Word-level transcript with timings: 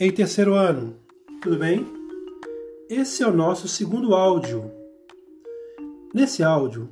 Ei, 0.00 0.12
terceiro 0.12 0.54
ano, 0.54 0.94
tudo 1.42 1.58
bem? 1.58 1.84
Esse 2.88 3.24
é 3.24 3.26
o 3.26 3.32
nosso 3.32 3.66
segundo 3.66 4.14
áudio. 4.14 4.70
Nesse 6.14 6.44
áudio, 6.44 6.88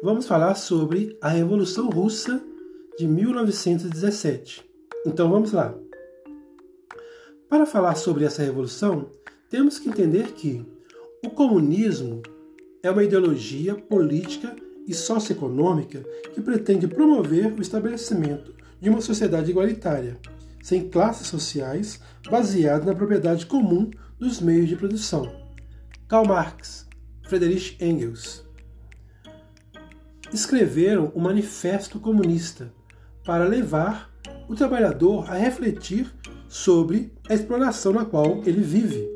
vamos 0.00 0.28
falar 0.28 0.54
sobre 0.54 1.18
a 1.20 1.28
Revolução 1.28 1.90
Russa 1.90 2.40
de 2.96 3.08
1917. 3.08 4.64
Então 5.04 5.28
vamos 5.28 5.50
lá. 5.50 5.74
Para 7.48 7.66
falar 7.66 7.96
sobre 7.96 8.24
essa 8.24 8.44
revolução, 8.44 9.10
temos 9.50 9.80
que 9.80 9.88
entender 9.88 10.30
que 10.30 10.64
o 11.24 11.30
comunismo 11.30 12.22
é 12.80 12.88
uma 12.88 13.02
ideologia 13.02 13.74
política 13.74 14.54
e 14.86 14.94
socioeconômica 14.94 15.98
que 16.32 16.40
pretende 16.40 16.86
promover 16.86 17.52
o 17.54 17.60
estabelecimento 17.60 18.54
de 18.80 18.88
uma 18.88 19.00
sociedade 19.00 19.50
igualitária 19.50 20.16
sem 20.66 20.88
classes 20.88 21.28
sociais, 21.28 22.00
baseado 22.28 22.86
na 22.86 22.92
propriedade 22.92 23.46
comum 23.46 23.88
dos 24.18 24.40
meios 24.40 24.68
de 24.68 24.74
produção. 24.74 25.32
Karl 26.08 26.26
Marx, 26.26 26.88
Friedrich 27.28 27.76
Engels 27.80 28.44
escreveram 30.34 31.12
o 31.14 31.20
Manifesto 31.20 32.00
Comunista 32.00 32.74
para 33.24 33.46
levar 33.46 34.12
o 34.48 34.56
trabalhador 34.56 35.30
a 35.30 35.36
refletir 35.36 36.12
sobre 36.48 37.12
a 37.28 37.34
exploração 37.34 37.92
na 37.92 38.04
qual 38.04 38.42
ele 38.44 38.60
vive. 38.60 39.08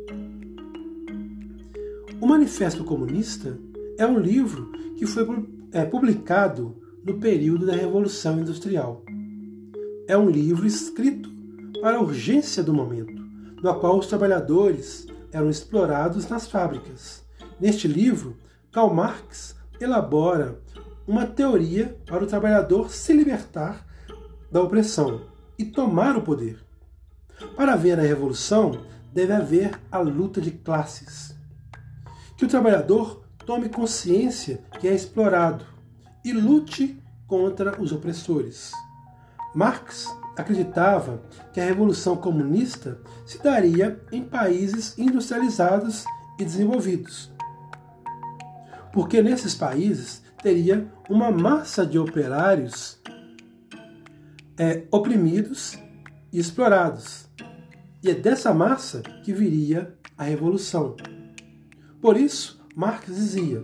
O 2.20 2.28
Manifesto 2.28 2.84
Comunista 2.84 3.58
é 3.98 4.06
um 4.06 4.20
livro 4.20 4.70
que 4.96 5.04
foi 5.04 5.26
é, 5.72 5.84
publicado 5.84 6.80
no 7.04 7.18
período 7.18 7.66
da 7.66 7.74
Revolução 7.74 8.38
Industrial. 8.38 9.04
É 10.06 10.16
um 10.16 10.30
livro 10.30 10.64
escrito 10.64 11.39
para 11.80 11.96
a 11.96 12.00
urgência 12.00 12.62
do 12.62 12.74
momento, 12.74 13.12
no 13.62 13.74
qual 13.80 13.98
os 13.98 14.06
trabalhadores 14.06 15.06
eram 15.32 15.50
explorados 15.50 16.28
nas 16.28 16.46
fábricas. 16.48 17.24
Neste 17.60 17.86
livro, 17.86 18.36
Karl 18.72 18.92
Marx 18.92 19.56
elabora 19.80 20.60
uma 21.06 21.26
teoria 21.26 21.96
para 22.06 22.22
o 22.22 22.26
trabalhador 22.26 22.90
se 22.90 23.12
libertar 23.12 23.86
da 24.50 24.62
opressão 24.62 25.22
e 25.58 25.64
tomar 25.64 26.16
o 26.16 26.22
poder. 26.22 26.64
Para 27.56 27.74
haver 27.74 27.98
a 27.98 28.02
revolução, 28.02 28.72
deve 29.12 29.32
haver 29.32 29.78
a 29.90 29.98
luta 29.98 30.40
de 30.40 30.50
classes. 30.50 31.34
Que 32.36 32.44
o 32.44 32.48
trabalhador 32.48 33.24
tome 33.44 33.68
consciência 33.68 34.62
que 34.78 34.88
é 34.88 34.94
explorado 34.94 35.64
e 36.24 36.32
lute 36.32 37.02
contra 37.26 37.80
os 37.80 37.92
opressores. 37.92 38.72
Marx 39.54 40.06
acreditava 40.36 41.22
que 41.52 41.60
a 41.60 41.64
Revolução 41.64 42.16
Comunista 42.16 42.98
se 43.26 43.42
daria 43.42 44.00
em 44.10 44.22
países 44.22 44.98
industrializados 44.98 46.04
e 46.38 46.44
desenvolvidos. 46.44 47.30
Porque 48.92 49.22
nesses 49.22 49.54
países 49.54 50.22
teria 50.42 50.90
uma 51.08 51.30
massa 51.30 51.86
de 51.86 51.98
operários 51.98 53.00
é, 54.58 54.84
oprimidos 54.90 55.78
e 56.32 56.38
explorados. 56.38 57.28
E 58.02 58.10
é 58.10 58.14
dessa 58.14 58.52
massa 58.52 59.02
que 59.22 59.32
viria 59.32 59.94
a 60.16 60.24
revolução. 60.24 60.96
Por 62.00 62.16
isso, 62.16 62.60
Marx 62.74 63.06
dizia: 63.06 63.62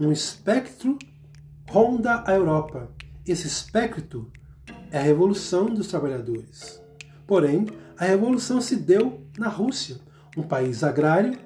um 0.00 0.12
espectro 0.12 0.98
ronda 1.68 2.22
a 2.26 2.32
Europa. 2.32 2.90
Esse 3.26 3.46
espectro 3.46 4.30
é 4.94 4.98
a 4.98 5.02
Revolução 5.02 5.66
dos 5.66 5.88
Trabalhadores. 5.88 6.80
Porém, 7.26 7.66
a 7.98 8.04
revolução 8.04 8.60
se 8.60 8.76
deu 8.76 9.20
na 9.36 9.48
Rússia, 9.48 9.96
um 10.36 10.42
país 10.42 10.84
agrário 10.84 11.36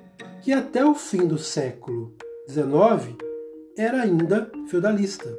que 0.43 0.53
até 0.53 0.85
o 0.85 0.95
fim 0.95 1.27
do 1.27 1.39
século 1.39 2.15
XIX 2.47 3.17
era 3.75 4.03
ainda 4.03 4.51
feudalista. 4.69 5.35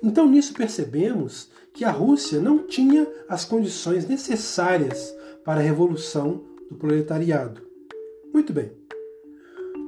Então, 0.00 0.28
nisso 0.28 0.54
percebemos 0.54 1.50
que 1.74 1.84
a 1.84 1.90
Rússia 1.90 2.40
não 2.40 2.68
tinha 2.68 3.04
as 3.28 3.44
condições 3.44 4.06
necessárias 4.06 5.12
para 5.44 5.58
a 5.58 5.64
revolução 5.64 6.44
do 6.70 6.76
proletariado. 6.76 7.62
Muito 8.32 8.52
bem. 8.52 8.70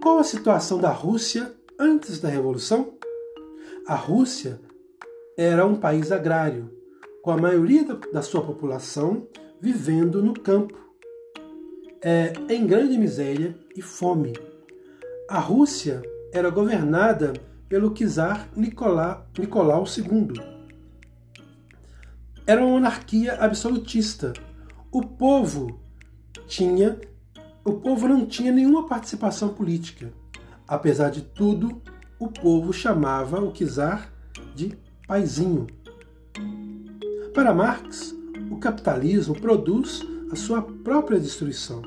Qual 0.02 0.18
a 0.18 0.24
situação 0.24 0.80
da 0.80 0.90
Rússia 0.90 1.54
antes 1.78 2.18
da 2.18 2.28
revolução? 2.28 2.94
A 3.86 3.94
Rússia 3.94 4.60
era 5.36 5.64
um 5.64 5.76
país 5.76 6.10
agrário, 6.10 6.79
com 7.22 7.30
a 7.30 7.36
maioria 7.36 7.84
da 8.12 8.22
sua 8.22 8.42
população 8.42 9.26
vivendo 9.60 10.22
no 10.22 10.32
campo, 10.32 10.78
é, 12.02 12.32
em 12.48 12.66
grande 12.66 12.96
miséria 12.96 13.56
e 13.76 13.82
fome. 13.82 14.32
A 15.28 15.38
Rússia 15.38 16.02
era 16.32 16.48
governada 16.50 17.32
pelo 17.68 17.94
czar 17.94 18.48
Nicolau, 18.56 19.26
Nicolau 19.38 19.84
II. 19.84 20.32
Era 22.46 22.60
uma 22.62 22.72
monarquia 22.72 23.34
absolutista. 23.34 24.32
O 24.90 25.02
povo 25.02 25.78
tinha, 26.46 26.98
o 27.64 27.74
povo 27.74 28.08
não 28.08 28.26
tinha 28.26 28.50
nenhuma 28.50 28.88
participação 28.88 29.50
política. 29.50 30.12
Apesar 30.66 31.10
de 31.10 31.22
tudo, 31.22 31.80
o 32.18 32.28
povo 32.28 32.72
chamava 32.72 33.40
o 33.40 33.52
czar 33.52 34.12
de 34.54 34.76
paizinho. 35.06 35.66
Para 37.34 37.54
Marx, 37.54 38.12
o 38.50 38.56
capitalismo 38.56 39.40
produz 39.40 40.02
a 40.32 40.36
sua 40.36 40.60
própria 40.60 41.20
destruição. 41.20 41.80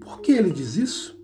Por 0.00 0.20
que 0.20 0.30
ele 0.30 0.52
diz 0.52 0.76
isso? 0.76 1.18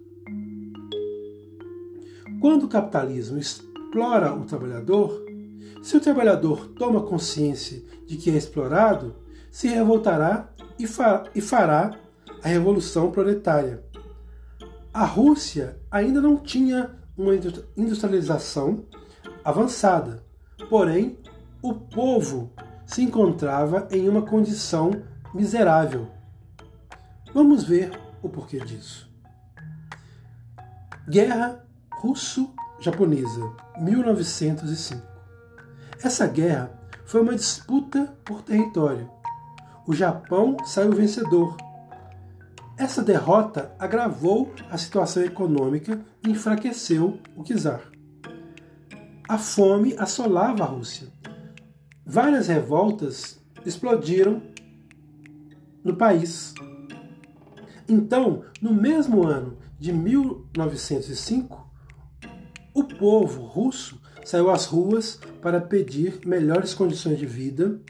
Quando 2.41 2.65
o 2.65 2.69
capitalismo 2.69 3.39
explora 3.39 4.35
o 4.35 4.45
trabalhador, 4.45 5.25
se 5.85 5.97
o 5.97 6.01
trabalhador 6.01 6.67
toma 6.71 7.03
consciência 7.03 7.81
de 8.07 8.17
que 8.17 8.29
é 8.29 8.35
explorado, 8.35 9.15
se 9.53 9.69
revoltará 9.69 10.53
e, 10.77 10.85
fa 10.85 11.23
e 11.33 11.41
fará 11.41 11.97
a 12.43 12.49
revolução 12.49 13.13
proletária. 13.13 13.85
A 14.93 15.05
Rússia 15.05 15.79
ainda 15.89 16.21
não 16.21 16.37
tinha 16.37 16.99
uma 17.17 17.35
industrialização 17.77 18.85
avançada, 19.45 20.25
porém 20.69 21.19
o 21.63 21.73
povo 21.73 22.51
se 22.87 23.03
encontrava 23.03 23.89
em 23.91 24.09
uma 24.09 24.23
condição 24.23 24.91
miserável. 25.35 26.09
Vamos 27.33 27.65
ver 27.65 27.91
o 28.23 28.29
porquê 28.29 28.59
disso. 28.61 29.11
Guerra 31.09 31.65
Russo-Japonesa, 31.95 33.53
1905. 33.79 35.03
Essa 36.03 36.27
guerra 36.27 36.71
foi 37.05 37.23
uma 37.23 37.35
disputa 37.35 38.15
por 38.25 38.43
território. 38.43 39.11
O 39.87 39.95
Japão 39.95 40.57
saiu 40.65 40.93
vencedor. 40.93 41.57
Essa 42.77 43.03
derrota 43.03 43.75
agravou 43.79 44.53
a 44.71 44.79
situação 44.79 45.23
econômica 45.23 46.01
e 46.25 46.31
enfraqueceu 46.31 47.21
o 47.37 47.43
czar. 47.43 47.83
A 49.29 49.39
fome 49.39 49.95
assolava 49.99 50.65
a 50.65 50.67
Rússia 50.67 51.09
várias 52.05 52.49
revoltas 52.49 53.41
explodiram 53.65 54.43
no 55.85 55.97
país. 55.97 56.55
Então, 57.89 58.45
no 58.61 58.73
mesmo 58.73 59.27
ano 59.27 59.59
de 59.79 59.93
1905, 59.93 61.71
o 62.75 62.85
povo 62.85 63.43
russo 63.43 64.01
saiu 64.25 64.51
às 64.51 64.67
ruas 64.67 65.19
para 65.41 65.61
pedir 65.61 66.21
melhores 66.25 66.75
condições 66.75 67.19
de 67.19 67.27
vida 67.27 67.81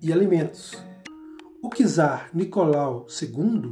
e 0.00 0.12
alimentos. 0.12 0.72
O 1.62 1.68
czar 1.68 2.30
Nicolau 2.32 3.06
II 3.10 3.70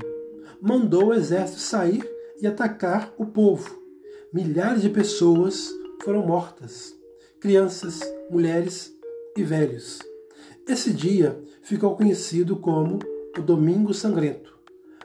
mandou 0.61 1.07
o 1.07 1.15
exército 1.15 1.61
sair 1.61 2.09
e 2.41 2.47
atacar 2.47 3.13
o 3.17 3.27
povo. 3.27 3.81
Milhares 4.33 4.83
de 4.83 4.89
pessoas 4.89 5.71
foram 6.03 6.27
mortas, 6.27 6.95
crianças, 7.41 8.01
mulheres 8.31 8.92
e 9.37 9.43
velhos. 9.43 9.99
Esse 10.67 10.93
dia 10.93 11.43
ficou 11.63 11.97
conhecido 11.97 12.57
como 12.57 12.99
o 13.37 13.43
Domingo 13.43 13.95
Sangrento. 13.95 14.57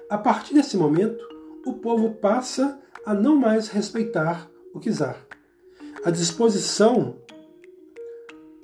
A 0.09 0.18
partir 0.18 0.53
desse 0.53 0.77
momento, 0.77 1.24
o 1.65 1.74
povo 1.74 2.15
passa 2.15 2.79
a 3.06 3.13
não 3.13 3.35
mais 3.35 3.69
respeitar 3.69 4.50
o 4.74 4.79
czar. 4.79 5.25
A 6.03 6.12
disposição 6.12 7.15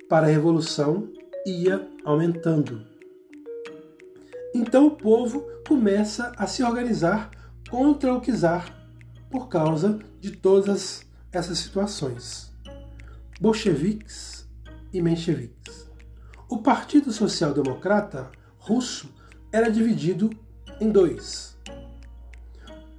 para 0.08 0.26
a 0.26 0.30
revolução 0.30 1.08
ia 1.46 1.88
aumentando. 2.04 2.84
Então 4.54 4.86
o 4.86 4.90
povo 4.90 5.44
começa 5.66 6.32
a 6.36 6.46
se 6.46 6.62
organizar 6.62 7.30
contra 7.68 8.14
o 8.14 8.20
czar 8.20 8.88
por 9.30 9.48
causa 9.48 9.98
de 10.20 10.30
todas 10.30 11.04
essas 11.32 11.58
situações. 11.58 12.52
Bolcheviques 13.40 14.43
e 14.94 15.02
mencheviques. 15.02 15.90
O 16.48 16.58
Partido 16.58 17.10
Social 17.10 17.52
Democrata 17.52 18.30
russo 18.58 19.12
era 19.52 19.68
dividido 19.70 20.30
em 20.80 20.88
dois. 20.88 21.58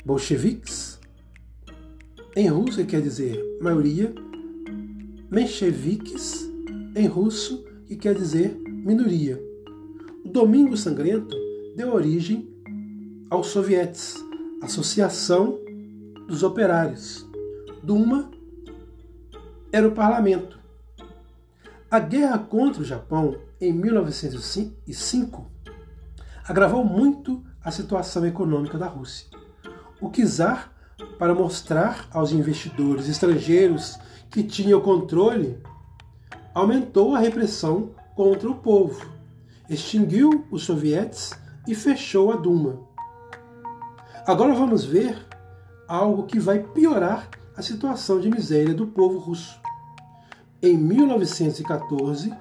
Bolcheviques, 0.06 1.00
em 2.36 2.48
russo 2.48 2.78
que 2.78 2.86
quer 2.86 3.02
dizer 3.02 3.42
maioria, 3.62 4.14
mencheviques, 5.32 6.48
em 6.96 7.08
russo 7.08 7.66
que 7.86 7.96
quer 7.96 8.14
dizer 8.14 8.56
minoria. 8.68 9.42
O 10.24 10.30
Domingo 10.30 10.76
Sangrento 10.76 11.36
deu 11.76 11.94
origem 11.94 12.54
aos 13.30 13.48
sovietes, 13.48 14.16
Associação 14.62 15.60
dos 16.28 16.44
Operários. 16.44 17.26
Duma 17.82 18.30
era 19.72 19.88
o 19.88 19.92
parlamento. 19.92 20.55
A 21.96 22.00
guerra 22.00 22.38
contra 22.38 22.82
o 22.82 22.86
Japão 22.86 23.38
em 23.62 23.72
1905 23.72 25.46
agravou 26.46 26.84
muito 26.84 27.42
a 27.64 27.72
situação 27.72 28.26
econômica 28.26 28.78
da 28.78 28.86
Rússia. 28.86 29.28
O 30.02 30.12
czar, 30.12 30.74
para 31.18 31.34
mostrar 31.34 32.06
aos 32.12 32.34
investidores 32.34 33.08
estrangeiros 33.08 33.98
que 34.30 34.44
tinha 34.44 34.78
o 34.78 34.82
controle, 34.82 35.58
aumentou 36.54 37.16
a 37.16 37.20
repressão 37.20 37.92
contra 38.14 38.50
o 38.50 38.56
povo, 38.56 39.10
extinguiu 39.70 40.46
os 40.52 40.64
sovietes 40.64 41.32
e 41.66 41.74
fechou 41.74 42.30
a 42.34 42.36
Duma. 42.36 42.78
Agora 44.28 44.54
vamos 44.54 44.84
ver 44.84 45.26
algo 45.88 46.26
que 46.26 46.42
vai 46.42 46.60
piorar 46.60 47.30
a 47.56 47.62
situação 47.62 48.20
de 48.20 48.30
miséria 48.30 48.74
do 48.74 48.86
povo 48.86 49.18
russo. 49.18 49.64
Em 50.66 50.76
1914, 50.76 52.34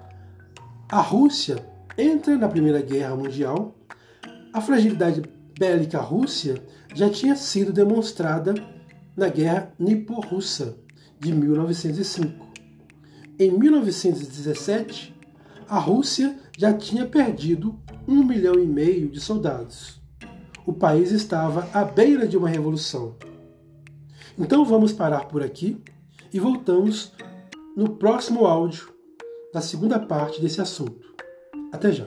a 0.90 1.02
Rússia 1.02 1.56
entra 1.98 2.38
na 2.38 2.48
Primeira 2.48 2.80
Guerra 2.80 3.14
Mundial. 3.14 3.74
A 4.50 4.62
fragilidade 4.62 5.22
bélica 5.58 6.00
Rússia 6.00 6.54
já 6.94 7.10
tinha 7.10 7.36
sido 7.36 7.70
demonstrada 7.70 8.54
na 9.14 9.28
Guerra 9.28 9.74
Nipo-Russa 9.78 10.74
de 11.20 11.34
1905. 11.34 12.46
Em 13.38 13.50
1917, 13.50 15.14
a 15.68 15.78
Rússia 15.78 16.34
já 16.56 16.72
tinha 16.72 17.04
perdido 17.04 17.78
um 18.08 18.24
milhão 18.24 18.54
e 18.54 18.66
meio 18.66 19.10
de 19.10 19.20
soldados. 19.20 20.00
O 20.64 20.72
país 20.72 21.12
estava 21.12 21.68
à 21.74 21.84
beira 21.84 22.26
de 22.26 22.38
uma 22.38 22.48
revolução. 22.48 23.16
Então 24.38 24.64
vamos 24.64 24.94
parar 24.94 25.26
por 25.26 25.42
aqui 25.42 25.76
e 26.32 26.40
voltamos 26.40 27.12
no 27.76 27.96
próximo 27.96 28.46
áudio 28.46 28.92
da 29.52 29.60
segunda 29.60 29.98
parte 29.98 30.40
desse 30.40 30.60
assunto. 30.60 31.14
Até 31.72 31.92
já! 31.92 32.06